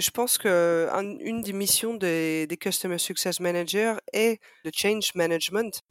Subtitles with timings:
[0.00, 5.82] Je pense qu'une des missions des, des Customer Success Managers est le change management.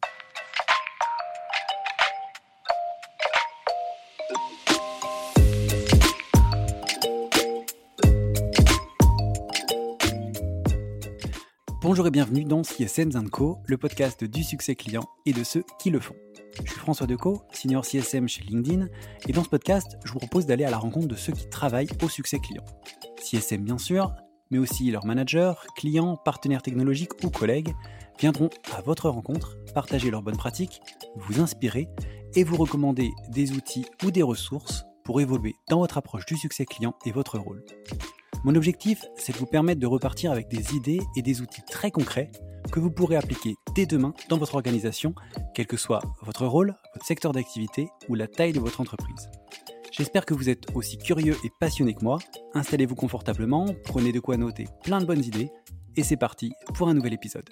[11.83, 15.91] Bonjour et bienvenue dans CSM Co, le podcast du succès client et de ceux qui
[15.91, 16.15] le font.
[16.63, 18.87] Je suis François Decaux, senior CSM chez LinkedIn,
[19.27, 21.89] et dans ce podcast, je vous propose d'aller à la rencontre de ceux qui travaillent
[22.03, 22.65] au succès client.
[23.21, 24.13] CSM bien sûr,
[24.51, 27.73] mais aussi leurs managers, clients, partenaires technologiques ou collègues
[28.19, 30.81] viendront à votre rencontre, partager leurs bonnes pratiques,
[31.15, 31.87] vous inspirer
[32.35, 36.65] et vous recommander des outils ou des ressources pour évoluer dans votre approche du succès
[36.65, 37.63] client et votre rôle.
[38.43, 41.91] Mon objectif, c'est de vous permettre de repartir avec des idées et des outils très
[41.91, 42.31] concrets
[42.71, 45.13] que vous pourrez appliquer dès demain dans votre organisation,
[45.53, 49.29] quel que soit votre rôle, votre secteur d'activité ou la taille de votre entreprise.
[49.99, 52.19] J'espère que vous êtes aussi curieux et passionné que moi.
[52.53, 55.51] Installez-vous confortablement, prenez de quoi noter plein de bonnes idées,
[55.97, 57.49] et c'est parti pour un nouvel épisode.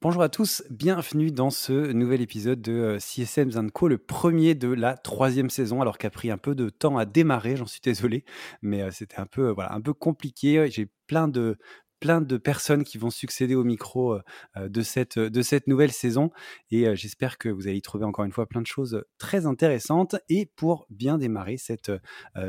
[0.00, 4.68] Bonjour à tous, bienvenue dans ce nouvel épisode de euh, CSM Co, le premier de
[4.68, 8.24] la troisième saison, alors qu'a pris un peu de temps à démarrer, j'en suis désolé,
[8.62, 10.70] mais euh, c'était un peu, euh, voilà, un peu compliqué.
[10.70, 11.58] J'ai plein de,
[12.00, 14.18] plein de personnes qui vont succéder au micro
[14.56, 16.30] de, cette, de cette nouvelle saison,
[16.70, 20.16] et j'espère que vous allez y trouver encore une fois plein de choses très intéressantes.
[20.28, 21.92] Et pour bien démarrer cette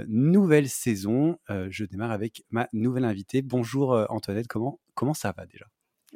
[0.08, 1.38] nouvelle saison,
[1.69, 3.41] je démarre avec ma nouvelle invitée.
[3.41, 5.66] Bonjour Antoinette, comment, comment ça va déjà?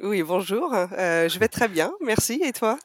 [0.02, 0.70] Oui, bonjour.
[0.72, 2.40] Je vais très bien, merci.
[2.44, 2.78] Et toi?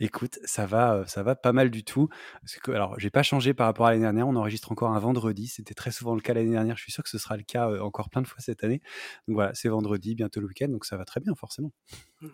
[0.00, 2.08] Écoute, ça va, ça va pas mal du tout.
[2.40, 4.28] Parce que, alors, j'ai pas changé par rapport à l'année dernière.
[4.28, 5.48] On enregistre encore un vendredi.
[5.48, 6.76] C'était très souvent le cas l'année dernière.
[6.76, 8.80] Je suis sûr que ce sera le cas encore plein de fois cette année.
[9.26, 10.68] Donc voilà, c'est vendredi, bientôt le week-end.
[10.68, 11.72] Donc ça va très bien, forcément.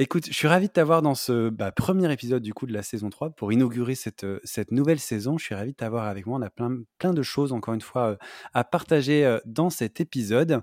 [0.00, 2.84] Écoute, je suis ravi de t'avoir dans ce bah, premier épisode du coup de la
[2.84, 5.38] saison 3 pour inaugurer cette, cette nouvelle saison.
[5.38, 6.38] Je suis ravi de t'avoir avec moi.
[6.38, 8.16] On a plein, plein de choses, encore une fois,
[8.54, 10.62] à partager dans cet épisode.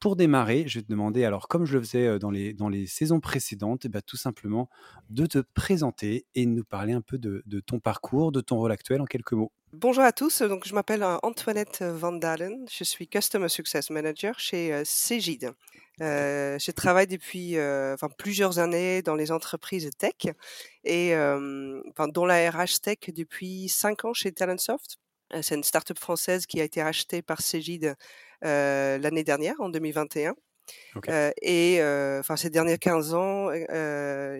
[0.00, 2.86] Pour démarrer, je vais te demander, alors comme je le faisais dans les, dans les
[2.86, 4.68] saisons précédentes, bah, tout simplement
[5.10, 8.56] de te présenter et de nous parler un peu de, de, ton parcours, de ton
[8.56, 9.52] rôle actuel en quelques mots.
[9.72, 14.82] Bonjour à tous, donc je m'appelle Antoinette Van Dalen, je suis Customer Success Manager chez
[14.84, 15.52] Cégide.
[16.00, 20.34] Euh, je travaille depuis euh, enfin, plusieurs années dans les entreprises tech
[20.84, 24.98] et euh, enfin, dans la RH tech depuis cinq ans chez Talentsoft.
[25.34, 27.96] Euh, c'est une start-up française qui a été rachetée par Cégide
[28.44, 30.34] euh, l'année dernière, en 2021.
[30.94, 31.32] Okay.
[31.42, 31.80] et
[32.20, 33.48] enfin, ces derniers 15 ans,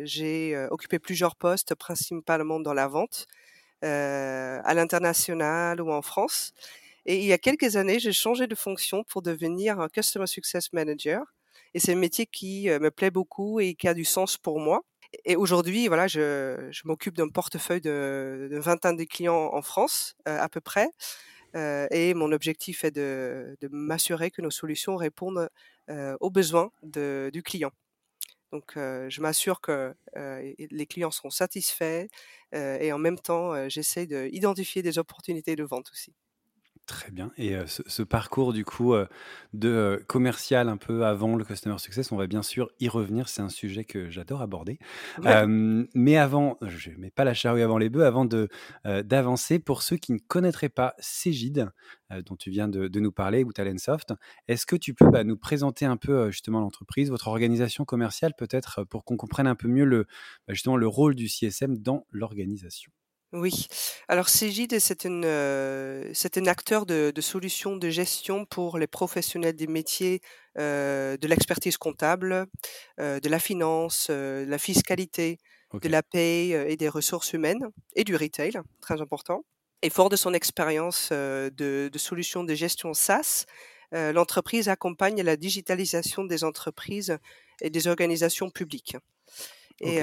[0.05, 3.27] j'ai occupé plusieurs postes, principalement dans la vente,
[3.83, 6.53] à l'international ou en France.
[7.05, 10.73] Et il y a quelques années, j'ai changé de fonction pour devenir un Customer Success
[10.73, 11.21] Manager.
[11.75, 14.85] Et c'est un métier qui me plaît beaucoup et qui a du sens pour moi.
[15.25, 20.49] Et aujourd'hui, voilà, je, m'occupe d'un portefeuille de, de vingtaine de clients en France, à
[20.49, 20.91] peu près.
[21.57, 25.49] Euh, et mon objectif est de, m'assurer que nos solutions répondent
[25.89, 27.73] euh, aux besoins du client.
[28.53, 32.07] Donc, euh, je m'assure que les clients sont satisfaits
[32.53, 36.13] et en même temps, j'essaie d'identifier des opportunités de vente aussi.
[36.91, 37.31] Très bien.
[37.39, 38.95] Et ce, parcours du coup
[39.53, 43.29] de commercial un peu avant le customer success, on va bien sûr y revenir.
[43.29, 44.81] C'est un sujet que j'adore aborder.
[45.95, 48.05] mais avant, je mets pas la charrue avant les bœufs.
[48.05, 48.49] Avant de
[48.85, 51.71] d'avancer, pour ceux qui ne connaîtraient pas Cégide,
[52.27, 54.13] dont tu viens de, nous parler, ou Talentsoft,
[54.49, 58.83] est-ce que tu peux bah, nous présenter un peu justement l'entreprise, votre organisation commerciale, peut-être
[58.83, 60.07] pour qu'on comprenne un peu mieux le
[60.49, 62.91] bah, justement le rôle du CSM dans l'organisation?
[63.33, 63.69] Oui.
[64.09, 65.23] Alors Cégide, c'est une,
[66.15, 70.21] c'est un acteur de, de solutions de gestion pour les professionnels des métiers
[70.57, 72.47] de l'expertise comptable,
[72.99, 75.39] de la finance, de la fiscalité,
[75.73, 79.45] de la paie et des ressources humaines et du retail, très important.
[79.83, 81.51] Et fort de son expérience de,
[81.93, 83.47] de solutions de gestion SaaS,
[83.93, 87.17] l'entreprise accompagne la digitalisation des entreprises
[87.61, 88.97] et des organisations publiques.
[89.81, 90.01] Et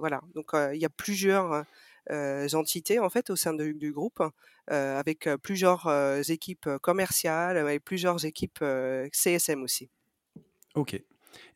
[0.00, 1.62] voilà, donc il y a plusieurs euh,
[2.10, 4.22] entités en fait au sein du groupe,
[4.68, 5.88] avec plusieurs
[6.30, 8.64] équipes commerciales et plusieurs équipes
[9.12, 9.88] CSM aussi.
[10.74, 11.00] Ok.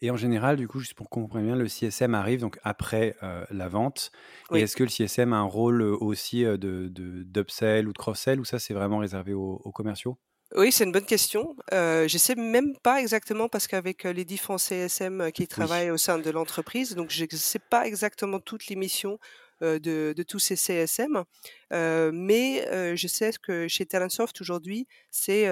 [0.00, 3.16] Et en général, du coup, juste pour qu'on comprenne bien, le CSM arrive donc après
[3.50, 4.10] la vente.
[4.52, 8.44] Et est-ce que le CSM a un rôle aussi de d'upsell ou de cross-sell ou
[8.44, 10.18] ça c'est vraiment réservé aux, commerciaux?
[10.56, 11.54] Oui, c'est une bonne question.
[11.74, 16.18] Euh, je sais même pas exactement parce qu'avec les différents CSM qui travaillent au sein
[16.18, 19.18] de l'entreprise, donc je ne sais pas exactement toutes les missions
[19.60, 21.24] de, de, tous ces CSM.
[21.72, 25.48] Euh, mais je sais que chez Talentsoft aujourd'hui, c'est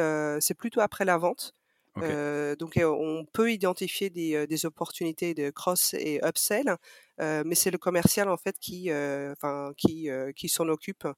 [0.58, 1.52] plutôt après la vente.
[1.96, 2.08] Okay.
[2.10, 6.76] Euh, donc on peut identifier des, des, opportunités de cross et upsell
[7.18, 11.08] mais c'est le commercial en fait qui, enfin, qui, qui s'en occupe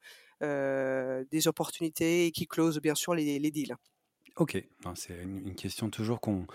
[0.40, 3.76] des opportunités et qui close bien sûr les, les deals.
[4.38, 4.62] Ok,
[4.94, 6.46] c'est une, question toujours qu'on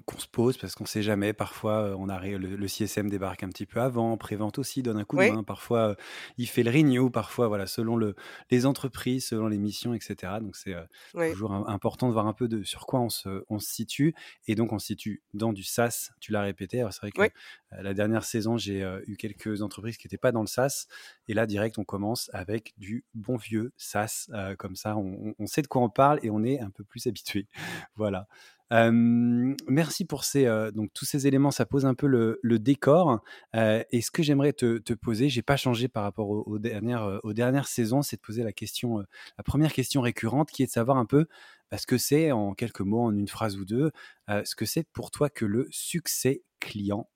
[0.00, 1.32] qu'on se pose parce qu'on sait jamais.
[1.32, 5.04] Parfois, euh, on arrive, le, CSM débarque un petit peu avant, Prévente aussi donne un
[5.04, 5.42] coup de main.
[5.42, 5.94] Parfois, euh,
[6.38, 7.10] il fait le renew.
[7.10, 8.14] Parfois, voilà, selon le,
[8.50, 10.34] les entreprises, selon les missions, etc.
[10.40, 13.58] Donc, c'est euh, toujours important de voir un peu de sur quoi on se, on
[13.58, 14.14] se situe.
[14.46, 16.10] Et donc, on se situe dans du SaaS.
[16.20, 16.84] Tu l'as répété.
[16.90, 17.32] C'est vrai que
[17.70, 20.86] la dernière saison, j'ai eu quelques entreprises qui n'étaient pas dans le SaaS.
[21.28, 24.28] Et là, direct, on commence avec du bon vieux SaaS.
[24.58, 27.06] comme ça, on, on, sait de quoi on parle et on est un peu plus
[27.06, 27.48] habitué.
[27.96, 28.26] voilà
[28.70, 30.44] merci pour ces,
[30.74, 33.22] donc tous ces éléments, ça pose un peu le, décor.
[33.54, 37.32] et ce que j'aimerais te, te poser, j'ai pas changé par rapport aux, dernières, aux
[37.32, 38.98] dernières saisons, c'est de poser la question,
[39.36, 41.26] la première question récurrente, qui est de savoir un peu
[41.70, 43.90] bah, ce que c'est, en quelques mots, en une phrase ou deux,
[44.28, 47.08] ce que c'est pour toi que le succès client?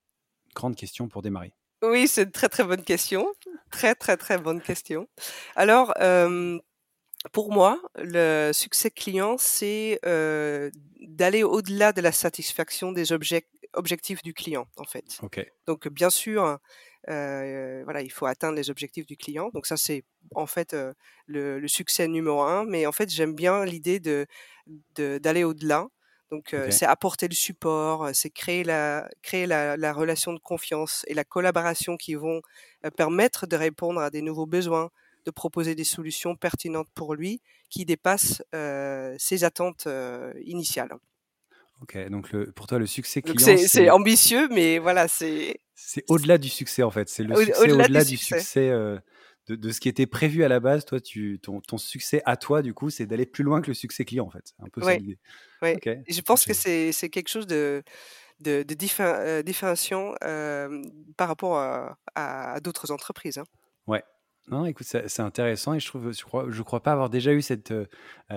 [0.55, 1.53] Grande question pour démarrer.
[1.83, 3.27] Oui, c'est une très très bonne question,
[3.69, 5.07] très très très bonne question.
[5.55, 5.93] Alors
[7.33, 9.99] pour moi, le succès client, c'est
[11.01, 15.05] d'aller au-delà de la satisfaction des objectifs du client, en fait.
[15.65, 16.59] Donc, bien sûr,
[17.07, 19.49] voilà, il faut atteindre les objectifs du client.
[19.53, 20.03] Donc, ça, c'est
[20.35, 20.75] en fait
[21.25, 22.65] le, succès numéro un.
[22.65, 24.27] Mais en fait, j'aime bien l'idée de
[24.95, 25.87] d'aller au-delà.
[26.31, 31.23] Donc, c'est apporter le support, c'est créer la créer la, relation de confiance et la
[31.23, 32.41] collaboration qui vont
[32.95, 34.89] permettre de répondre à des nouveaux besoins,
[35.27, 38.41] de proposer des solutions pertinentes pour lui qui dépassent
[39.19, 39.87] ses attentes
[40.45, 40.93] initiales.
[41.81, 43.57] Ok, donc le, pour toi, le succès client.
[43.67, 45.59] C'est ambitieux, mais voilà, c'est.
[45.75, 47.07] C'est au-delà du succès, en fait.
[47.09, 50.85] C'est le succès au-delà du, succès, de, de, ce qui était prévu à la base.
[50.85, 53.75] Toi, tu, ton, ton succès à toi, du coup, c'est d'aller plus loin que le
[53.75, 54.53] succès client, en fait.
[54.59, 54.99] Un peu ouais.
[55.61, 56.03] ça Ouais.
[56.07, 57.83] Je pense que c'est quelque chose de,
[58.39, 60.15] de, de différenciant
[61.17, 63.37] par rapport à, à d'autres entreprises.
[63.37, 63.45] Hein.
[63.85, 64.03] Ouais,
[64.49, 67.41] non, écoute, c'est intéressant et je trouve, je crois, je crois pas avoir déjà eu
[67.41, 67.85] cette, euh,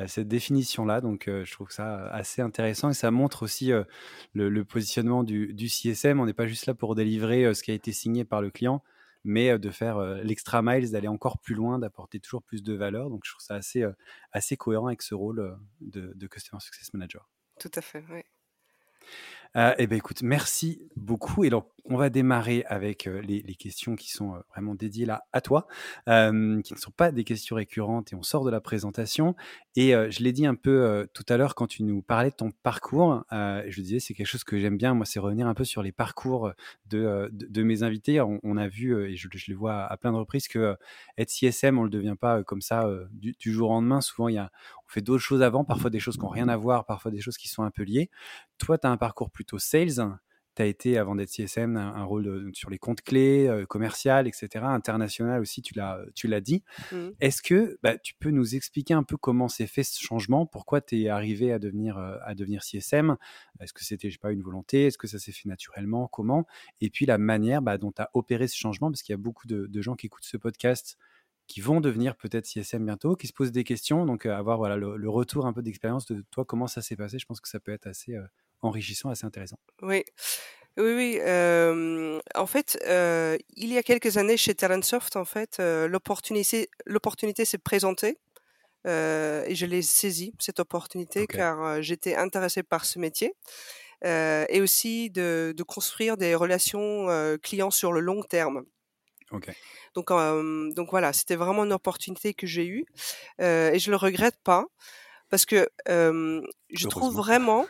[0.09, 3.85] cette définition-là, donc euh, je trouve ça assez intéressant et ça montre aussi euh,
[4.35, 6.19] le, positionnement du, du, CSM.
[6.19, 8.83] On n'est pas juste là pour délivrer ce qui a été signé par le client,
[9.23, 13.09] mais de faire l'extra miles, d'aller encore plus loin, d'apporter toujours plus de valeur.
[13.09, 13.85] Donc je trouve ça assez,
[14.33, 17.29] assez cohérent avec ce rôle de, de Customer Success Manager.
[17.61, 18.23] Tout à fait, oui.
[19.57, 21.45] Euh, eh ben écoute, merci beaucoup.
[21.45, 25.25] Et donc, on va démarrer avec euh, les, questions qui sont euh, vraiment dédiées là
[25.33, 25.67] à toi,
[26.07, 29.35] qui ne sont pas des questions récurrentes et on sort de la présentation.
[29.77, 32.51] Et je l'ai dit un peu tout à l'heure quand tu nous parlais de ton
[32.63, 33.25] parcours.
[33.31, 34.95] je disais, c'est quelque chose que j'aime bien.
[34.95, 36.53] Moi, c'est revenir un peu sur les parcours
[36.87, 38.21] de, de, mes invités.
[38.21, 40.77] On, a vu, et je, je, le vois à plein de reprises, que
[41.19, 44.01] être CSM, on ne le devient pas comme ça du, jour au lendemain.
[44.01, 44.51] Souvent, y a,
[44.87, 47.21] on fait d'autres choses avant, parfois des choses qui n'ont rien à voir, parfois des
[47.21, 48.11] choses qui sont un peu liées.
[48.59, 50.19] Toi, tu as un parcours plutôt sales.
[50.55, 54.49] Tu as été, avant d'être CSM, un, rôle sur les comptes clés, euh, commercial, etc.,
[54.65, 56.63] international aussi, tu l'as, l'as dit.
[56.93, 57.09] Mmh.
[57.21, 60.45] Est-ce que bah, tu peux nous expliquer un peu comment s'est fait ce changement?
[60.45, 63.17] Pourquoi tu es arrivé à devenir, euh, à devenir CSM
[63.61, 64.87] Est-ce que c'était, je sais pas, une volonté?
[64.87, 66.07] Est-ce que ça s'est fait naturellement?
[66.09, 66.47] Comment?
[66.83, 69.23] Et puis la manière bah, dont tu as opéré ce changement, parce qu'il y a
[69.23, 70.99] beaucoup de, de gens qui écoutent ce podcast
[71.51, 74.07] qui vont devenir peut-être CSM bientôt, qui se posent des questions.
[74.07, 77.19] Donc, euh, avoir voilà, le, retour un peu d'expérience de toi, comment ça s'est passé,
[77.19, 78.23] je pense que ça peut être assez euh,
[78.63, 79.59] enrichissant, assez intéressant.
[79.83, 80.05] Oui.
[80.77, 81.19] Oui, oui.
[81.21, 87.59] Euh, en fait, il y a quelques années chez Talentsoft, en fait, l'opportunité, l'opportunité s'est
[87.59, 88.19] présentée
[88.87, 93.35] et je l'ai saisie cette opportunité car j'étais intéressée par ce métier
[94.05, 97.07] et aussi de, de, construire des relations
[97.43, 98.65] clients sur le long terme.
[99.33, 99.53] Ok.
[99.95, 100.09] Donc,
[100.75, 102.85] donc voilà, c'était vraiment une opportunité que j'ai eue
[103.41, 104.67] et je le regrette pas
[105.31, 107.67] parce que je trouve vraiment,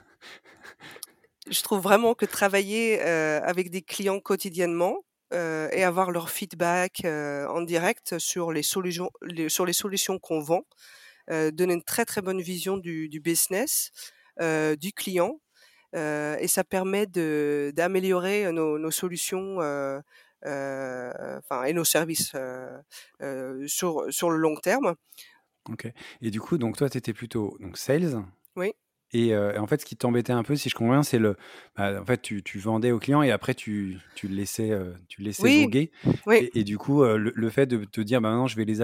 [1.49, 8.19] je trouve vraiment que travailler avec des clients quotidiennement et avoir leur feedback en direct
[8.19, 9.11] sur les solutions,
[9.49, 10.63] sur les solutions qu'on vend,
[11.29, 13.91] donne une très très bonne vision du, du business,
[14.41, 15.41] du client.
[15.95, 19.59] et ça permet d'améliorer nos, nos, solutions
[20.45, 22.33] enfin et nos services
[23.67, 24.95] sur sur le long terme.
[25.69, 25.87] Ok.
[26.23, 28.25] Et du coup, donc toi, tu étais plutôt donc sales.
[28.57, 28.73] Oui.
[29.13, 31.37] Et, en fait, ce qui t'embêtait un peu, si je comprends bien, c'est le.
[31.77, 34.71] Bah, en fait, tu, tu, vendais aux clients et après, tu, tu le laissais,
[35.09, 35.65] tu laissais oui.
[35.65, 35.91] voguer.
[36.27, 36.49] Oui.
[36.55, 38.81] Et, du coup, le, fait de te dire, bah, maintenant, je vais les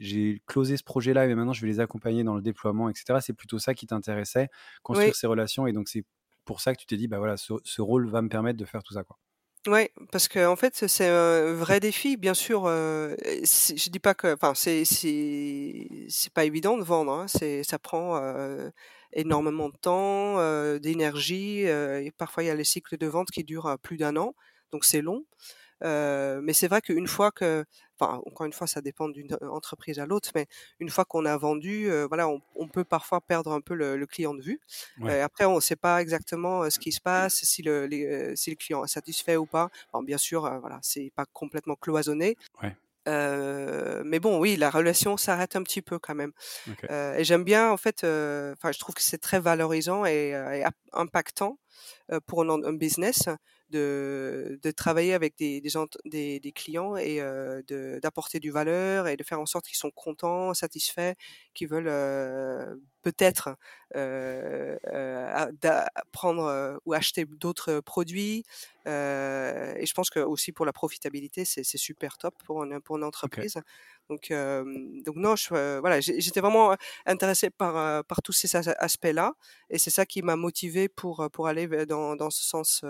[0.00, 3.20] j'ai closé ce projet-là, mais maintenant, je vais les accompagner dans le déploiement, etc.
[3.20, 4.48] C'est plutôt ça qui t'intéressait,
[4.82, 5.66] construire ces relations.
[5.66, 6.04] Et donc, c'est
[6.44, 8.64] pour ça que tu t'es dit, bah voilà, ce, ce, rôle va me permettre de
[8.64, 9.18] faire tout ça, quoi.
[9.66, 12.64] Ouais, parce que en fait, c'est un vrai défi, bien sûr.
[12.66, 17.12] Euh, je dis pas que, enfin, c'est c'est c'est pas évident de vendre.
[17.12, 18.70] Hein, c'est ça prend euh,
[19.12, 21.60] énormément de temps, euh, d'énergie.
[21.60, 24.34] et parfois, il y a les cycles de vente qui durent plus d'un an,
[24.72, 25.24] donc c'est long.
[25.82, 27.64] mais c'est vrai qu'une fois que
[27.98, 30.46] enfin encore une fois ça dépend d'une entreprise à l'autre mais
[30.78, 34.42] une fois qu'on a vendu voilà on, peut parfois perdre un peu le, client de
[34.42, 34.60] vue
[35.02, 37.88] après on ne sait pas exactement ce qui se passe si le
[38.36, 39.70] si le client est satisfait ou pas
[40.04, 42.36] bien sûr voilà c'est pas complètement cloisonné
[43.06, 46.32] mais bon, oui, la relation s'arrête un petit peu quand même.
[46.90, 50.34] et j'aime bien, en fait, enfin, je trouve que c'est très valorisant et,
[50.92, 51.58] impactant
[52.26, 53.28] pour un, business
[53.70, 57.20] de, de travailler avec des, des, des, clients et
[58.02, 61.14] d'apporter du valeur et de faire en sorte qu'ils sont contents, satisfaits,
[61.54, 61.90] qu'ils veulent
[63.02, 63.56] peut-être
[63.96, 64.76] euh,
[66.12, 68.44] prendre ou acheter d'autres produits.
[68.86, 73.04] et je pense que aussi pour la profitabilité, c'est super top pour une, pour une
[73.04, 73.58] entreprise.
[74.08, 79.34] Donc, donc non, je, voilà, j'étais vraiment intéressé par, par tous ces aspects-là,
[79.70, 82.84] et c'est ça qui m'a motivé pour, pour aller dans, dans ce sens.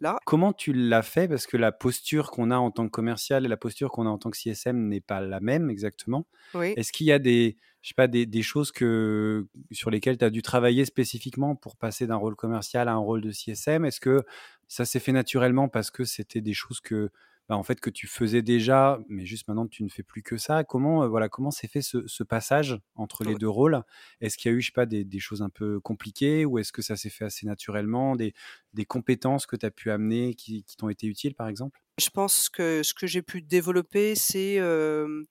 [0.00, 0.18] Là.
[0.24, 1.28] Comment tu l'as fait?
[1.28, 4.10] Parce que la posture qu'on a en tant que commercial et la posture qu'on a
[4.10, 6.26] en tant que CSM n'est pas la même exactement.
[6.54, 6.72] Oui.
[6.76, 10.24] Est-ce qu'il y a des, je sais pas, des, des choses que, sur lesquelles tu
[10.24, 14.00] as dû travailler spécifiquement pour passer d'un rôle commercial à un rôle de CSM Est-ce
[14.00, 14.24] que
[14.68, 17.10] ça s'est fait naturellement parce que c'était des choses que
[17.50, 20.36] bah, en fait que tu faisais déjà, mais juste maintenant tu ne fais plus que
[20.36, 20.62] ça.
[20.62, 23.82] Comment voilà comment s'est fait ce, passage entre les deux rôles?
[24.20, 26.70] Est-ce qu'il y a eu je sais pas des, choses un peu compliquées ou est-ce
[26.70, 28.34] que ça s'est fait assez naturellement des,
[28.72, 31.80] des compétences que tu as pu amener qui, t'ont été utiles par exemple?
[32.00, 34.60] Je pense que ce que j'ai pu développer, c'est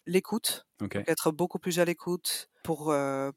[0.05, 0.67] l'écoute,
[1.07, 2.93] être beaucoup plus à l'écoute pour,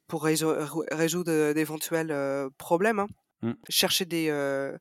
[0.09, 2.99] pour résoudre, d'éventuels problèmes.
[2.99, 3.07] Hein.
[3.43, 3.53] Mmh.
[3.69, 4.31] Chercher des,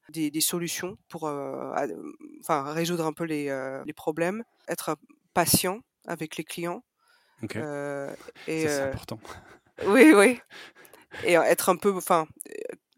[0.10, 3.46] des, solutions pour enfin, résoudre un peu les,
[3.86, 4.98] les problèmes, être
[5.34, 6.84] patient avec les clients.
[7.42, 9.20] et, c'est important.
[9.86, 10.40] Oui, oui.
[11.26, 12.26] Et être un peu, enfin,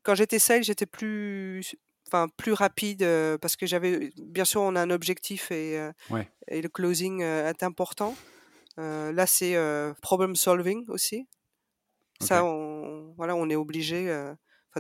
[0.04, 1.76] quand j'étais sales, j'étais plus,
[2.08, 3.08] enfin, plus rapide
[3.42, 5.80] parce que j'avais, bien sûr, on a un objectif et,
[6.48, 8.16] et le closing est important.
[8.78, 9.58] là, c'est
[10.02, 11.26] problem solving aussi.
[12.20, 14.14] Ça, on, voilà, on est obligé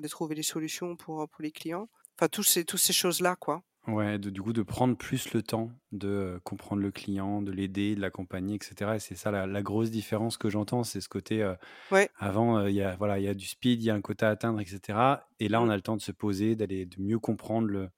[0.01, 1.89] de trouver des solutions pour, pour les clients.
[2.17, 3.63] Enfin, tous ces, toutes ces choses-là, quoi.
[3.87, 7.95] Ouais, de, du coup, de prendre plus le temps de comprendre le client, de l'aider,
[7.95, 8.93] de l'accompagner, etc.
[8.95, 11.45] Et c'est ça la, grosse différence que j'entends, c'est ce côté.
[11.91, 12.09] ouais.
[12.17, 14.29] Avant, il y a voilà, il y a du speed, il y a un quota
[14.29, 14.97] à atteindre, etc.
[15.39, 15.71] Et là, on mmh.
[15.71, 17.89] a le temps de se poser, d'aller de mieux comprendre le,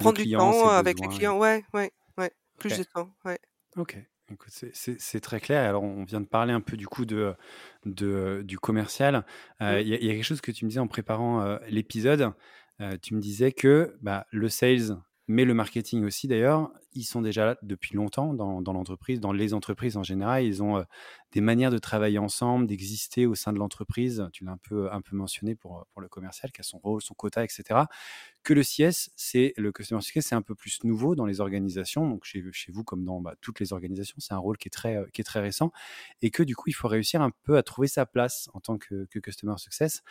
[0.00, 3.38] prendre le client, du temps avec les clients, ouais, ouais, ouais, plus de temps, ouais.
[3.76, 3.96] Ok.
[4.46, 5.68] C'est très clair.
[5.68, 7.34] Alors, on vient de parler un peu du coup de,
[7.86, 9.24] de du commercial.
[9.62, 12.32] Euh, il y, a quelque chose que tu me disais en préparant euh, l'épisode.
[12.80, 14.96] Euh, tu me disais que bah, le sales
[15.28, 19.52] mais le marketing aussi d'ailleurs, ils sont déjà là depuis longtemps dans, l'entreprise, dans les
[19.52, 20.42] entreprises en général.
[20.42, 20.82] Ils ont euh,
[21.32, 24.26] des manières de travailler ensemble, d'exister au sein de l'entreprise.
[24.32, 27.02] Tu l'as un peu, un peu mentionné pour, pour le commercial, qui a son rôle,
[27.02, 27.80] son quota, etc.
[28.42, 32.08] Que le CS, c'est le customer success, c'est un peu plus nouveau dans les organisations.
[32.08, 32.42] Donc chez,
[32.72, 35.20] vous, comme dans bah, toutes les organisations, c'est un rôle qui est, très, euh, qui
[35.20, 35.72] est très récent.
[36.22, 38.78] Et que du coup, il faut réussir un peu à trouver sa place en tant
[38.78, 40.02] que customer success.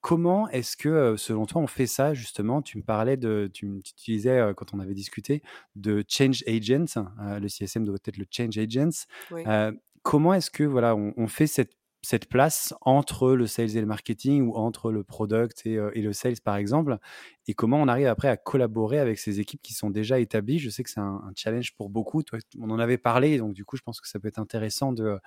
[0.00, 2.62] Comment est-ce que, selon toi, on fait ça justement?
[2.62, 5.42] Tu me parlais de, tu, utilisais quand on avait discuté
[5.76, 7.04] de change agents.
[7.18, 9.06] le CSM doit être le change agents.
[10.02, 11.77] comment est-ce que voilà, on fait cette
[12.08, 16.14] cette place entre le sales et le marketing ou entre le product et, euh, le
[16.14, 16.96] sales par exemple?
[17.46, 20.58] Et comment on arrive après à collaborer avec ces équipes qui sont déjà établies?
[20.58, 22.22] Je sais que c'est un, challenge pour beaucoup.
[22.22, 24.94] Toi on en avait parlé donc du coup je pense que ça peut être intéressant
[24.94, 25.18] de euh,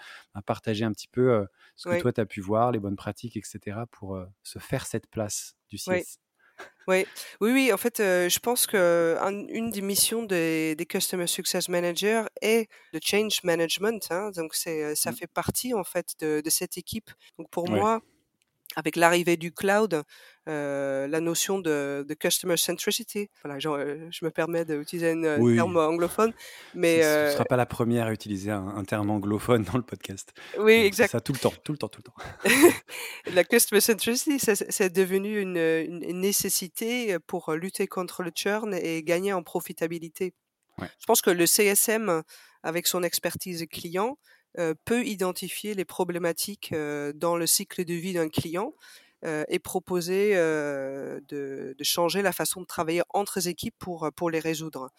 [0.47, 1.45] partager un petit peu euh,
[1.75, 5.05] ce que toi tu as pu voir les bonnes pratiques etc pour se faire cette
[5.05, 6.03] place du CS oui,
[6.87, 7.05] oui,
[7.39, 7.71] oui.
[7.73, 9.17] En fait, je pense que
[9.49, 14.05] une des missions des, des Customer Success Managers est le change management.
[14.09, 15.15] Hein, donc, c'est, ça mmh.
[15.15, 17.11] fait partie en fait de, de cette équipe.
[17.37, 18.01] Donc, pour moi,
[18.75, 20.03] avec l'arrivée du cloud,
[20.47, 23.29] euh, la notion de, de, customer centricity.
[23.43, 26.33] Voilà, je, je me permets d'utiliser un terme anglophone,
[26.73, 30.33] mais ce ne sera pas la première à utiliser un, terme anglophone dans le podcast.
[30.57, 31.11] Oui, exact.
[31.11, 32.73] Ça tout le temps, tout le temps, tout le temps.
[33.33, 39.33] la customer centricity, c'est devenu une, une, nécessité pour lutter contre le churn et gagner
[39.33, 40.33] en profitabilité.
[40.79, 42.23] Je pense que le CSM,
[42.63, 44.17] avec son expertise client,
[44.85, 46.73] peut identifier les problématiques
[47.15, 48.73] dans le cycle de vie d'un client
[49.23, 54.39] et proposer de, de, changer la façon de travailler entre les équipes pour, pour les
[54.39, 54.89] résoudre.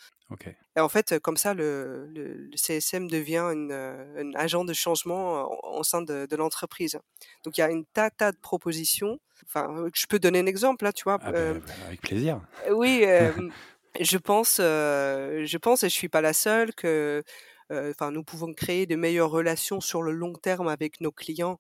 [0.76, 6.02] Et en fait, comme ça, le, le, CSM devient un agent de changement au sein
[6.02, 6.98] de, de l'entreprise.
[7.44, 9.18] Donc il y a une tas, tas de propositions.
[9.46, 11.18] Enfin, je peux donner un exemple, là, tu vois.
[11.20, 12.40] Ah ben, avec plaisir.
[12.70, 13.04] Oui,
[14.00, 17.22] je pense, je pense, et je suis pas la seule, que
[17.70, 21.58] enfin, nous pouvons créer de meilleures relations sur le long terme avec nos clients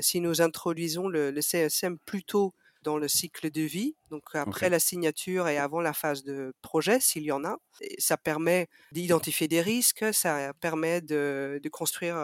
[0.00, 2.52] si nous introduisons le, CSM plus tôt
[2.82, 7.00] dans le cycle de vie, donc après la signature et avant la phase de projet,
[7.00, 7.58] s'il y en a.
[7.98, 12.16] ça permet d'identifier des risques, ça permet de, de construire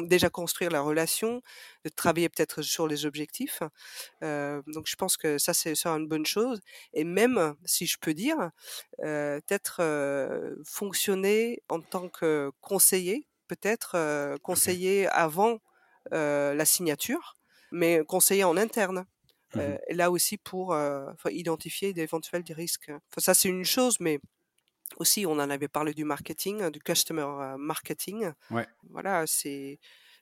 [0.00, 1.42] de déjà construire la relation,
[1.84, 3.62] de travailler peut-être sur les objectifs.
[4.22, 6.60] Euh, donc je pense que ça c'est une bonne chose.
[6.94, 8.50] Et même si je peux dire,
[9.02, 15.60] euh, peut-être euh, fonctionner en tant que conseiller, peut-être conseiller avant
[16.10, 17.36] la signature,
[17.70, 19.06] mais conseiller en interne.
[19.54, 19.60] Mmh
[19.90, 20.74] là aussi pour
[21.28, 22.88] identifier d'éventuels risques.
[22.88, 24.18] Enfin, ça c'est une chose, mais
[24.96, 28.32] aussi, on en avait parlé du marketing, du customer marketing.
[28.50, 28.66] Ouais.
[28.90, 29.78] Voilà, c'est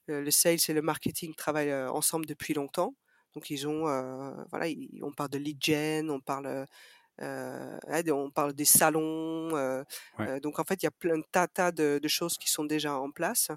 [0.07, 2.95] le sales et le marketing travaillent ensemble depuis longtemps.
[3.35, 3.85] Donc ils ont,
[4.51, 4.67] voilà,
[5.03, 6.67] on parle de lead gen, on parle,
[7.21, 9.51] on parle des salons.
[10.43, 13.11] donc en fait, il y a plein de tas, de, choses qui sont déjà en
[13.11, 13.51] place.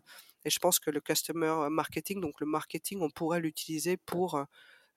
[0.46, 4.46] Et je pense que le customer marketing, donc le marketing, on pourrait l'utiliser pour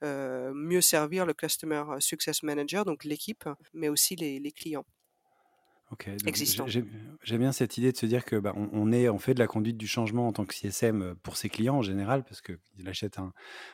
[0.02, 4.84] mieux servir le customer success manager, donc l'équipe, mais aussi les clients.
[5.92, 6.10] Ok,
[7.22, 9.46] j'aime bien cette idée de se dire que bah, on, est, on fait de la
[9.46, 12.88] conduite du changement en tant que CSM euh, pour ses clients en général, parce qu'il
[12.88, 13.32] achète un,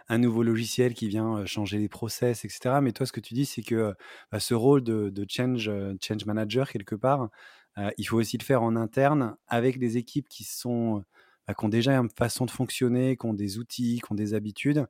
[0.09, 2.81] un, nouveau logiciel qui vient euh, changer les process, etc.
[2.83, 3.95] Mais toi, ce que tu dis, c'est que
[4.31, 7.31] bah, ce rôle de, de, change, euh, change manager, quelque part,
[7.97, 11.03] il faut aussi le faire en interne avec des équipes qui sont
[11.49, 14.35] bah, qui ont déjà une façon de fonctionner, qui ont des outils, qui ont des
[14.35, 14.87] habitudes,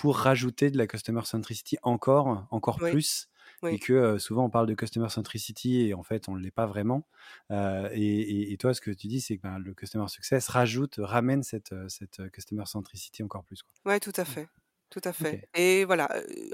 [0.00, 3.30] pour rajouter de la customer centricity encore, encore plus
[3.70, 6.66] et que souvent on parle de customer centricity et en fait on ne l'est pas
[6.66, 7.06] vraiment.
[7.50, 11.74] et, toi, ce que tu dis, c'est que ben, le customer success rajoute, ramène cette,
[11.88, 13.62] cette customer centricity encore plus.
[13.84, 14.48] Oui, tout à fait.
[14.90, 15.48] Tout à fait.
[15.54, 16.08] Et voilà,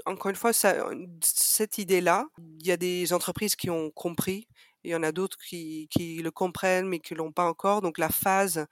[0.05, 0.89] encore une fois, ça,
[1.21, 2.25] cette idée-là,
[2.59, 4.47] il y a des entreprises qui ont compris,
[4.83, 7.81] il y en a d'autres qui, qui, le comprennent mais qui l'ont pas encore.
[7.81, 8.65] Donc la phase,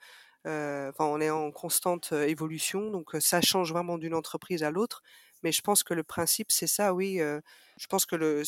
[0.44, 5.02] enfin, on est en constante évolution, donc ça change vraiment d'une entreprise à l'autre.
[5.42, 7.18] Mais je pense que le principe, c'est ça, oui.
[7.18, 8.42] je pense que le,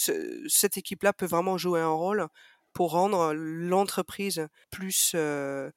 [0.49, 2.29] cette équipe-là peut vraiment jouer un rôle
[2.73, 5.71] pour rendre l'entreprise plus, enfin,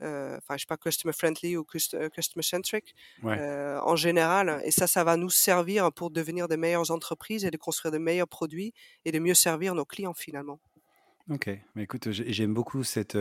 [0.00, 4.60] je sais pas, customer friendly ou customer centric en général.
[4.64, 7.98] Et ça, ça va nous servir pour devenir de meilleures entreprises et de construire de
[7.98, 8.72] meilleurs produits
[9.04, 10.60] et de mieux servir nos clients finalement.
[11.30, 13.16] Ok, mais écoute, j'aime beaucoup cette,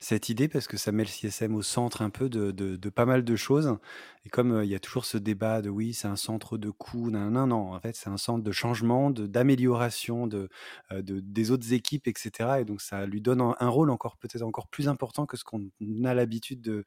[0.00, 3.06] cette idée parce que ça met le CSM au centre un peu de, de, pas
[3.06, 3.78] mal de choses.
[4.26, 7.10] Et comme il y a toujours ce débat de oui, c'est un centre de coût,
[7.10, 10.50] non, non, non, en fait, c'est un centre de changement, d'amélioration de,
[10.90, 12.58] de, des autres équipes, etc.
[12.60, 15.70] Et donc, ça lui donne un, rôle encore peut-être encore plus important que ce qu'on
[16.04, 16.84] a l'habitude de,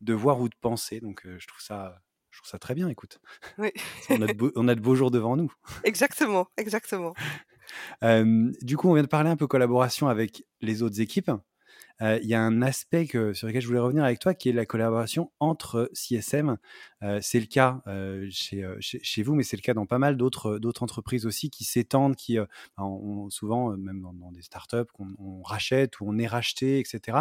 [0.00, 1.00] de voir ou de penser.
[1.00, 2.00] Donc, je trouve ça.
[2.30, 3.20] Je trouve ça très bien, écoute.
[3.58, 3.70] Oui.
[4.10, 5.52] on, a de on a de beaux jours devant nous.
[5.84, 7.14] Exactement, exactement
[8.02, 11.30] du coup, on vient de parler un peu collaboration avec les autres équipes.
[12.00, 14.66] Il y a un aspect sur lequel je voulais revenir avec toi, qui est la
[14.66, 16.58] collaboration entre CSM.
[17.20, 17.82] c'est le cas
[18.30, 22.16] chez, chez, vous, mais c'est le cas dans pas mal d'autres entreprises aussi qui s'étendent,
[22.16, 22.36] qui
[22.78, 27.18] ont souvent, même dans, des startups, qu'on rachète ou on est racheté, etc.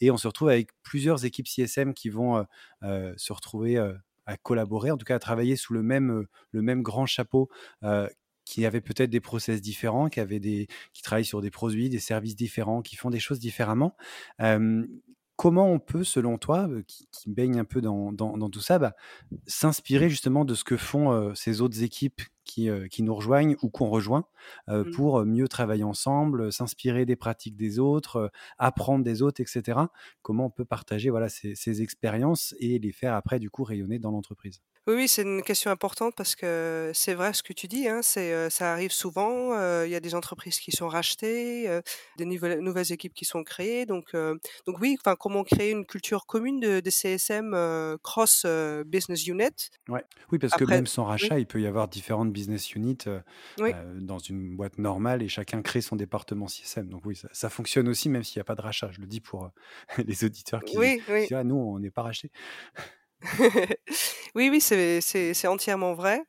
[0.00, 2.46] Et on se retrouve avec plusieurs équipes CSM qui vont
[2.82, 3.78] se retrouver
[4.26, 7.50] à collaborer, en tout cas à travailler sous le même, le même grand chapeau
[8.44, 11.98] qui avaient peut-être des process différents, qui, avaient des, qui travaillent sur des produits, des
[11.98, 13.96] services différents, qui font des choses différemment.
[15.36, 18.94] comment on peut, selon toi, qui, baigne un peu dans, dans, tout ça, bah,
[19.46, 23.88] s'inspirer justement de ce que font ces autres équipes qui, qui, nous rejoignent ou qu'on
[23.88, 24.26] rejoint
[24.68, 24.90] mmh.
[24.92, 29.80] pour mieux travailler ensemble, s'inspirer des pratiques des autres, apprendre des autres, etc.
[30.22, 33.98] Comment on peut partager voilà, ces, ces expériences et les faire après, du coup, rayonner
[33.98, 34.60] dans l'entreprise?
[34.86, 38.00] Oui, oui, c'est une question importante parce que c'est vrai ce que tu dis, hein,
[38.02, 39.54] c'est, ça arrive souvent.
[39.84, 41.80] Il y a des entreprises qui sont rachetées,
[42.18, 43.86] des nouvelles, nouvelles équipes qui sont créées.
[43.86, 48.44] Donc, donc oui, enfin, comment créer une culture commune de, CSM cross
[48.84, 49.70] business unit?
[49.88, 50.04] Ouais.
[50.30, 53.06] Oui, parce que même sans rachat, il peut y avoir différentes business units
[53.96, 56.88] dans une boîte normale et chacun crée son département CSM.
[56.88, 58.90] Donc oui, ça, fonctionne aussi même s'il n'y a pas de rachat.
[58.92, 59.50] Je le dis pour
[59.98, 62.30] les auditeurs qui oui, disent ah, nous, on n'est pas racheté.
[64.34, 66.22] oui, oui, c'est entièrement vrai.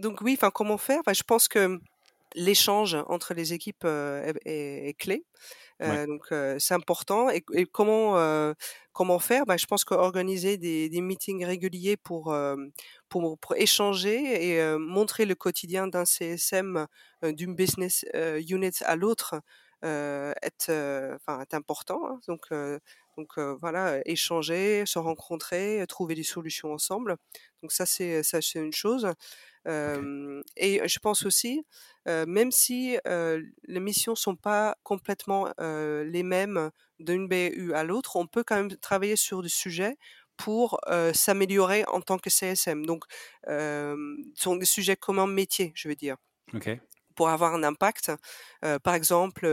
[0.00, 1.00] Donc oui, enfin, comment faire?
[1.06, 1.80] Je pense que
[2.34, 3.86] l'échange entre les équipes
[4.44, 5.24] est, clé.
[5.80, 6.26] Donc
[6.58, 7.30] c'est important.
[7.30, 8.54] Et, comment
[8.92, 9.44] comment faire?
[9.46, 12.34] Ben, Je pense qu'organiser des, des meetings réguliers pour,
[13.08, 16.86] pour, échanger et montrer le quotidien d'un CSM,
[17.22, 19.40] d'une business unit à l'autre,
[19.82, 22.00] est, enfin, est important.
[22.06, 22.20] Hein.
[22.28, 22.50] Donc
[23.16, 27.16] donc voilà, échanger, se rencontrer, trouver des solutions ensemble.
[27.62, 28.60] Donc ça c'est ça c'est
[29.66, 31.64] Et je pense aussi,
[32.06, 38.44] même si les missions sont pas complètement les mêmes d'une BU à l'autre, on peut
[38.44, 39.96] quand même travailler sur des sujets
[40.36, 40.80] pour
[41.12, 42.86] s'améliorer en tant que CSM.
[42.86, 43.04] Donc,
[43.46, 43.94] ce
[44.34, 46.16] sont des sujets communs métier, je veux dire.
[47.16, 48.10] Pour avoir un impact,
[48.82, 49.46] par exemple,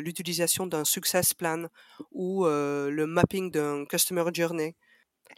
[0.00, 1.66] l'utilisation d'un success plan
[2.12, 4.76] ou le mapping d'un customer journey.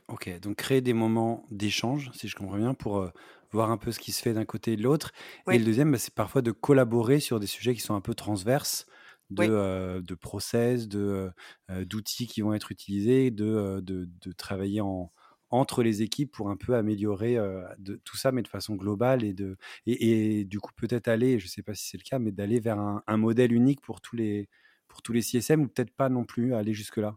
[0.09, 3.11] Ok, donc créer des moments d'échange, si je comprends bien, pour
[3.53, 5.13] voir un peu ce qui se fait d'un côté et de l'autre.
[5.51, 8.15] Et le deuxième, bah, c'est parfois de collaborer sur des sujets qui sont un peu
[8.15, 8.87] transverses,
[9.31, 11.31] de, de process, de,
[11.69, 15.13] d'outils qui vont être utilisés, de, de, de, travailler en,
[15.51, 17.37] entre les équipes pour un peu améliorer
[17.79, 21.47] de, tout ça, mais de façon globale et, de, et, du coup peut-être aller, je
[21.47, 24.01] ne sais pas si c'est le cas, mais d'aller vers un, un, modèle unique pour
[24.01, 24.49] tous les,
[24.89, 27.17] pour tous les CSM ou peut-être pas non plus aller jusque-là?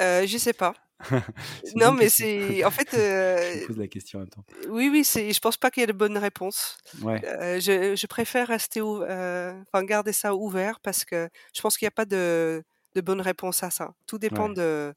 [0.00, 0.74] Euh, Je ne sais pas.
[1.74, 2.88] non, mais c'est en fait.
[2.92, 4.44] je pose la question en temps.
[4.68, 5.32] Oui, oui, c'est.
[5.32, 6.78] Je pense pas qu'il y ait de bonnes réponses.
[7.02, 7.20] Ouais.
[7.60, 11.96] je, je, préfère rester, enfin, garder ça ouvert parce que je pense qu'il n'y a
[11.96, 12.62] pas de,
[12.94, 13.94] de bonne réponse à ça.
[14.06, 14.94] Tout dépend de,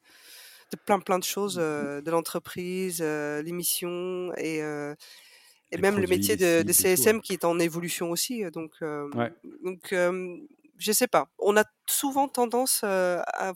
[0.72, 2.02] de plein plein de choses, mmh.
[2.02, 4.62] de l'entreprise, l'émission et
[5.72, 8.43] et même le métier de, de CSM qui est en évolution aussi.
[8.52, 9.34] Donc, ouais.
[9.63, 9.93] donc
[10.78, 11.30] je sais pas.
[11.39, 13.54] On a souvent tendance à,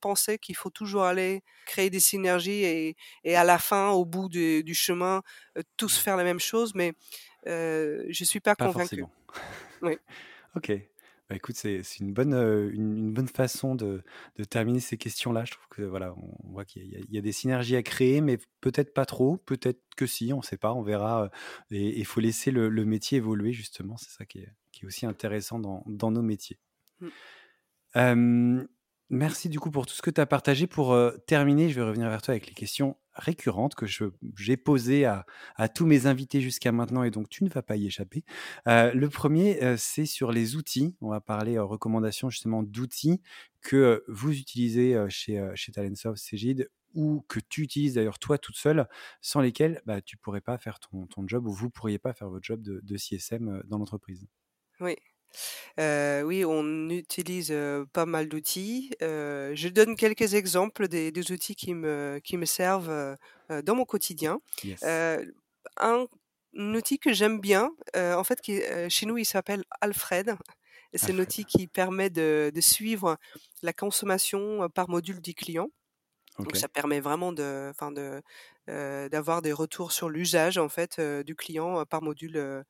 [0.00, 4.28] penser qu'il faut toujours aller créer des synergies et, et à la fin, au bout
[4.28, 5.22] du chemin,
[5.76, 6.94] tous faire la même chose, mais
[7.46, 9.04] euh, je suis pas, pas convaincue.
[9.82, 9.96] Oui.
[10.56, 10.72] ok.
[11.28, 14.04] Bah, écoute, c'est une bonne, une, bonne façon de,
[14.36, 15.44] de terminer ces questions-là.
[15.44, 18.38] Je trouve que voilà, on voit qu'il y, y, a des synergies à créer, mais
[18.60, 21.30] peut-être pas trop, peut-être que si, on ne sait pas, on verra.
[21.72, 23.96] Et il faut laisser le, le, métier évoluer, justement.
[23.96, 26.60] C'est ça qui est, qui est, aussi intéressant dans, dans nos métiers.
[27.00, 28.66] Mmh.
[29.08, 30.66] Merci du coup pour tout ce que tu as partagé.
[30.66, 35.24] Pour terminer, je vais revenir vers toi avec les questions récurrentes que j'ai posées à,
[35.74, 38.24] tous mes invités jusqu'à maintenant et donc tu ne vas pas y échapper.
[38.66, 40.96] le premier, c'est sur les outils.
[41.00, 43.22] On va parler recommandations justement d'outils
[43.62, 48.88] que vous utilisez chez, chez Talentsoft Cégide ou que tu utilises d'ailleurs toi toute seule,
[49.20, 52.44] sans lesquels bah, tu pourrais pas faire ton, job ou vous pourriez pas faire votre
[52.44, 54.26] job de CSM dans l'entreprise.
[54.80, 54.96] Oui,
[55.78, 57.54] oui, on utilise,
[57.92, 58.90] pas mal d'outils.
[59.00, 63.16] je donne quelques exemples des des outils qui me qui me servent,
[63.50, 64.38] dans mon quotidien.
[65.78, 66.06] un
[66.54, 70.36] outil que j'aime bien, en fait, qui chez nous, il s'appelle Alfred
[70.92, 73.18] et c'est un outil qui permet de de suivre
[73.62, 75.68] la consommation, par module du client.
[76.44, 78.22] Donc ça permet vraiment de enfin de,
[78.68, 82.64] d'avoir des retours sur l'usage, en fait, du client, par module,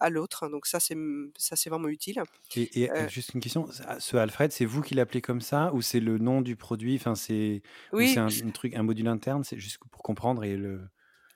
[0.00, 0.48] à l'autre.
[0.48, 0.96] Donc ça, c'est
[1.36, 2.22] ça, c'est vraiment utile.
[2.56, 3.68] Et, euh juste une question,
[3.98, 6.96] ce Alfred, c'est vous qui l'appelez comme ça ou c'est le nom du produit?
[6.96, 8.16] Enfin, c'est oui.
[8.18, 9.44] un, truc, un module interne?
[9.44, 10.80] C'est juste pour comprendre et le.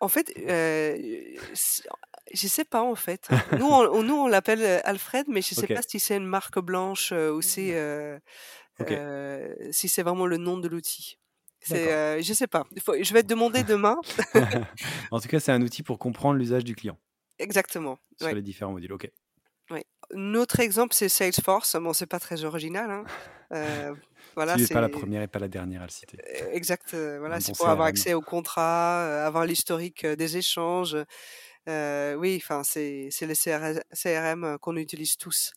[0.01, 0.97] En fait, euh,
[2.33, 3.29] je sais pas en fait.
[3.59, 7.13] Nous, on, nous, on l'appelle Alfred, mais je sais pas si c'est une marque blanche
[7.13, 7.73] ou si
[9.71, 11.19] si c'est vraiment le nom de l'outil.
[11.63, 12.67] C'est, je sais pas.
[12.75, 13.97] je vais te demander demain.
[15.11, 16.99] en tout cas, c'est un outil pour comprendre l'usage du client.
[17.41, 17.99] Exactement.
[18.21, 19.11] Sur les différents modules, ok.
[19.71, 19.81] Oui.
[20.13, 21.77] Notre exemple, c'est Salesforce.
[21.77, 22.91] Bon, c'est pas très original.
[22.91, 23.05] Hein.
[23.53, 23.93] Euh,
[24.37, 26.19] voilà, tu n'es pas la première et pas la dernière à le citer.
[26.21, 26.95] Euh, exact.
[26.95, 30.97] Euh, voilà, c'est pour avoir accès au contrat, avoir l'historique des échanges.
[31.67, 33.35] oui, enfin, c'est le
[33.93, 35.53] CRM qu'on utilise tous.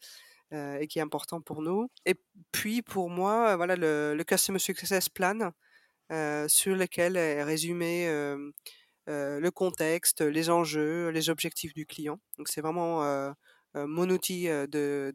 [0.52, 1.88] et qui est important pour nous.
[2.08, 2.15] Et
[2.52, 5.52] puis pour moi, voilà le, le Customer Success Plan,
[6.48, 8.10] sur lequel est résumé
[9.08, 12.20] le contexte, les enjeux, les objectifs du client.
[12.38, 13.02] Donc c'est vraiment
[13.76, 15.13] mon outil de,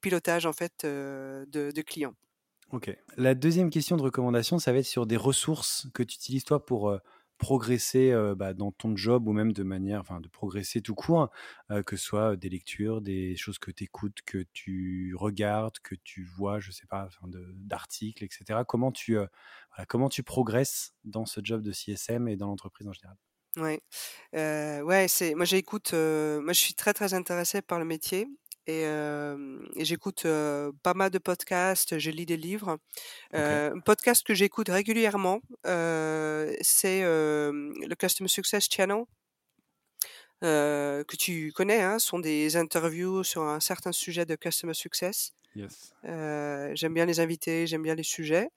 [0.00, 2.14] pilotage en fait de, de client.
[2.70, 2.94] Ok.
[3.16, 6.64] La deuxième question de recommandation, ça va être sur des ressources que tu utilises toi
[6.64, 6.98] pour
[7.38, 11.30] progresser bah, dans ton job ou même de manière, enfin, de progresser tout court,
[11.86, 16.24] que ce soit des lectures, des choses que tu écoutes, que tu regardes, que tu
[16.24, 17.08] vois, je sais pas,
[17.54, 18.64] d'articles, etc.
[18.66, 19.18] Comment tu,
[19.88, 23.16] comment tu progresses dans ce job de CSM et dans l'entreprise en général?
[23.56, 23.80] Ouais,
[24.32, 28.28] ouais, c'est moi j'écoute, moi je suis très très intéressée par le métier
[28.68, 28.84] et,
[29.78, 30.26] j'écoute
[30.82, 32.78] pas mal de podcasts, je lis des livres.
[33.32, 39.04] un podcast que j'écoute régulièrement, c'est le Customer Success Channel.
[40.42, 45.32] que tu connais, hein, sont des interviews sur un certain sujet de Customer Success.
[45.56, 45.94] Yes.
[46.04, 48.50] j'aime bien les invités, j'aime bien les sujets.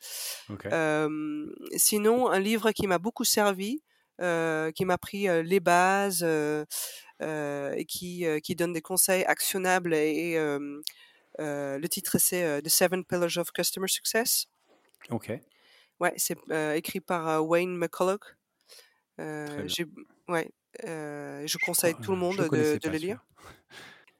[1.78, 3.82] sinon, un livre qui m'a beaucoup servi,
[4.19, 6.26] qui m'a pris les bases
[7.22, 9.94] et qui, qui donne des conseils actionnables.
[9.94, 10.36] Et,
[11.40, 14.48] le titre, c'est The Seven Pillars of Customer Success.
[15.10, 15.32] Ok.
[16.00, 16.38] Ouais, c'est
[16.76, 18.36] écrit par Wayne McCulloch.
[19.18, 20.52] ouais,
[20.84, 23.26] je conseille tout le monde de, de le lire.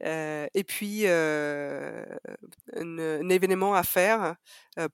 [0.02, 4.36] et puis, un, événement à faire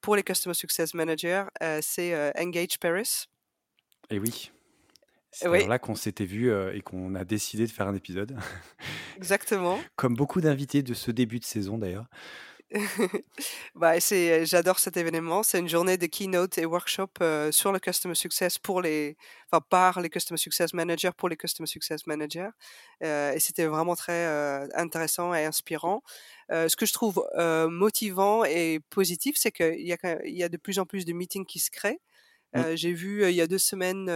[0.01, 1.45] pour les Customer Success Managers,
[1.81, 3.25] c'est Engage Paris.
[4.09, 4.51] Et oui.
[5.31, 5.67] C'est Oui.
[5.67, 8.37] là qu'on s'était vu et qu'on a décidé de faire un épisode.
[9.15, 9.87] Exactement.
[9.95, 12.07] Comme beaucoup d'invités de ce début de saison d'ailleurs.
[13.75, 15.43] Bah, c'est j'adore cet événement.
[15.43, 19.15] C'est une journée de keynote et workshop, heu, sur le customer success pour les
[19.51, 22.49] enfin, par les customer success managers pour les customer success managers,
[23.01, 24.25] et c'était vraiment très,
[24.75, 26.01] intéressant et inspirant.
[26.49, 27.25] Ce que je trouve,
[27.69, 31.13] motivant et positif, c'est qu'il y a il y a de plus en plus de
[31.13, 31.99] meetings qui se créent.
[32.53, 32.75] Mmh.
[32.75, 34.09] J'ai vu, il y a 2 semaines,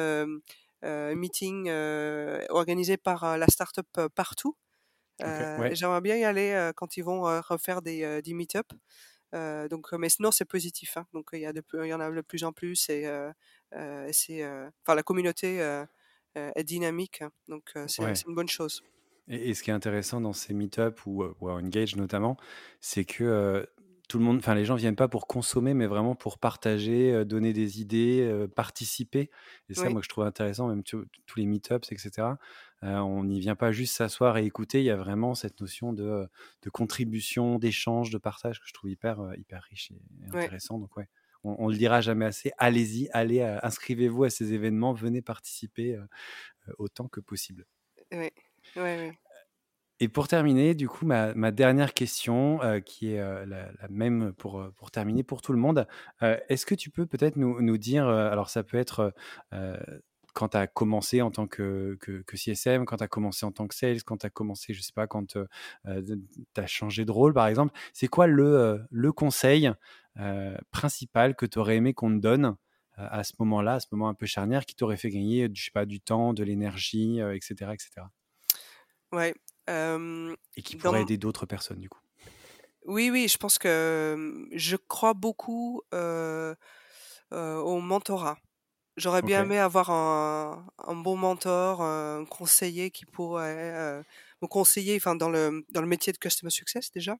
[0.84, 4.56] meeting, heu, organisé par, la startup, Partout.
[5.58, 5.74] Ouais.
[5.74, 8.68] j'aimerais bien y aller, quand ils vont, refaire des, des meet-up.
[9.36, 12.00] Heu, donc mais sinon c'est positif, hein, donc il y a de il y en
[12.02, 13.08] a de plus en plus et
[14.14, 14.46] c'est,
[14.84, 15.60] enfin la communauté,
[16.36, 18.22] est dynamique, hein, donc c'est Ouais.
[18.28, 18.84] une bonne chose.
[19.28, 22.38] Et et ce qui est intéressant dans ces meet-up ou, ou à Engage notamment,
[22.82, 23.68] c'est que,
[24.12, 27.26] tout le monde enfin les gens viennent pas pour consommer, mais vraiment pour partager, heu,
[27.26, 29.30] donner des idées, heu, participer
[29.70, 32.38] et ça, Oui, moi, je trouve intéressant, même tous tous les meet-ups et cetera.
[32.84, 35.94] Heu, on n'y vient pas juste s'asseoir et écouter, il y a vraiment cette notion
[35.94, 36.28] de,
[36.74, 41.08] contribution, d'échange, de partage que je trouve hyper, hyper riche et et intéressant donc ouais,
[41.44, 45.98] on on le dira jamais assez, allez-y, allez, inscrivez-vous à ces événements, venez participer,
[46.80, 47.66] autant que possible.
[48.12, 48.32] ouais,
[48.76, 49.21] ouais, ouais.
[50.02, 54.60] Et pour terminer, du coup, ma, dernière question, euh, qui est euh, la, même pour,
[54.60, 55.88] euh, pour terminer pour tout le monde,
[56.22, 59.14] est-ce que tu peux peut-être nous, nous dire, alors ça peut être
[60.34, 63.68] quand tu as commencé en tant que, que, CSM, quand tu as commencé en tant
[63.68, 65.40] que sales, quand tu as commencé, je sais pas, quand tu
[66.58, 69.72] as changé de rôle, par exemple, c'est quoi le, le conseil
[70.72, 72.56] principal que tu aurais aimé qu'on te donne
[72.98, 75.72] à ce moment-là, à ce moment un peu charnière, qui t'aurait fait gagner, je sais
[75.72, 78.08] pas, du temps, de l'énergie, etc., etc.
[79.12, 79.36] Ouais,
[80.56, 82.00] Et qui pourrait dans aider d'autres personnes, du coup.
[82.86, 85.82] oui, oui, je pense que, je crois beaucoup,
[87.32, 88.38] au mentorat.
[88.98, 94.04] J'aurais bien aimé avoir un un bon mentor, un conseiller qui pourrait, heu,
[94.42, 97.18] me conseiller, enfin dans le dans le métier de customer success déjà,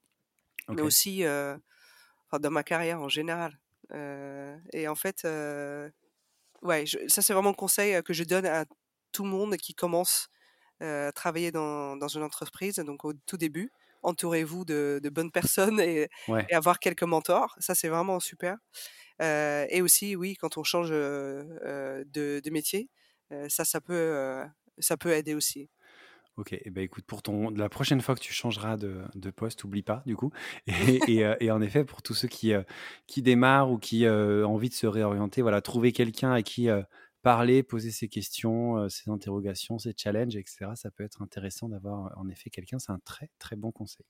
[0.72, 3.58] mais aussi, enfin dans ma carrière en général.
[4.72, 5.24] Et en fait,
[6.62, 8.64] ouais, je ça c'est vraiment le conseil, que je donne à
[9.12, 10.28] tout le monde qui commence,
[11.14, 13.72] travailler dans dans une entreprise, donc au tout début.
[14.02, 17.54] Entourez-vous de de bonnes personnes et ouais, et avoir quelques mentors.
[17.60, 18.58] Ça, c'est vraiment super.
[19.22, 22.90] Heu et aussi, oui, quand on change, heu, de de métier,
[23.48, 24.44] ça, ça peut,
[24.78, 25.70] ça peut aider aussi.
[26.38, 29.64] OK et ben, écoute, pour ton la prochaine fois que tu changeras de de poste,
[29.64, 30.30] oublie pas, du coup
[30.66, 32.52] et et en effet, pour tous ceux qui,
[33.06, 36.68] qui démarrent ou qui, ont envie de se réorienter, voilà, trouver quelqu'un à qui,
[37.22, 41.68] parler, poser ses questions, heu, ses interrogations, ses challenges et cetera, ça peut être intéressant
[41.68, 42.78] d'avoir, en effet, quelqu'un.
[42.78, 44.06] C'est un très, très bon conseil.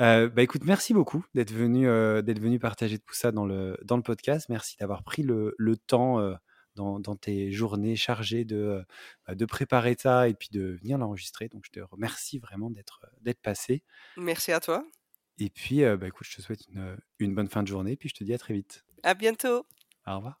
[0.00, 3.76] Heu, bah, écoute, merci beaucoup d'être venu, heu, d'être venu partager tout ça dans le
[3.84, 4.48] dans le podcast.
[4.48, 6.18] Merci d'avoir pris le le temps,
[6.76, 8.84] dans dans tes journées chargées de,
[9.26, 11.48] bah, de préparer ça et puis de venir l'enregistrer.
[11.48, 13.82] Donc je te remercie vraiment d'être, d'être passé
[14.16, 14.84] Merci à toi.
[15.38, 18.14] et puis, bah, écoute, je te souhaite une, une bonne fin de journée, puis je
[18.14, 18.84] te dis à très vite.
[19.02, 19.66] À bientôt.
[20.06, 20.40] Au revoir.